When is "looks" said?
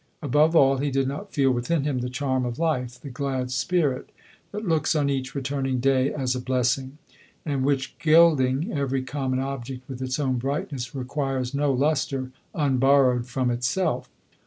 4.67-4.95